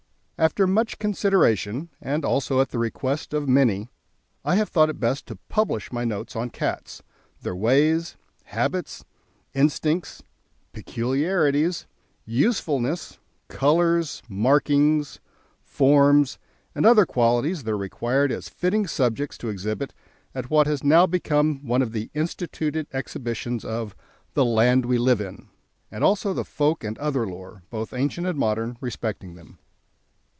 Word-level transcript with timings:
After 0.41 0.65
much 0.65 0.97
consideration, 0.97 1.91
and 2.01 2.25
also 2.25 2.61
at 2.61 2.69
the 2.69 2.79
request 2.79 3.31
of 3.31 3.47
many, 3.47 3.89
I 4.43 4.55
have 4.55 4.69
thought 4.69 4.89
it 4.89 4.99
best 4.99 5.27
to 5.27 5.35
publish 5.49 5.91
my 5.91 6.03
notes 6.03 6.35
on 6.35 6.49
cats, 6.49 7.03
their 7.43 7.55
ways, 7.55 8.17
habits, 8.45 9.05
instincts, 9.53 10.23
peculiarities, 10.73 11.85
usefulness, 12.25 13.19
colours, 13.49 14.23
markings, 14.27 15.19
forms, 15.61 16.39
and 16.73 16.87
other 16.87 17.05
qualities 17.05 17.61
that 17.61 17.71
are 17.73 17.77
required 17.77 18.31
as 18.31 18.49
fitting 18.49 18.87
subjects 18.87 19.37
to 19.37 19.47
exhibit 19.49 19.93
at 20.33 20.49
what 20.49 20.65
is 20.67 20.83
now 20.83 21.05
one 21.05 21.83
of 21.83 21.91
the 21.91 22.09
instituted 22.15 22.87
exhibitions 22.91 23.63
of 23.63 23.95
"The 24.33 24.43
land 24.43 24.87
we 24.87 24.97
live 24.97 25.21
in," 25.21 25.49
and 25.91 26.03
also 26.03 26.33
the 26.33 26.43
Folk 26.43 26.83
and 26.83 26.97
other 26.97 27.27
lore, 27.27 27.61
both 27.69 27.93
ancient 27.93 28.25
and 28.25 28.39
modern, 28.39 28.75
respecting 28.81 29.35
them. 29.35 29.59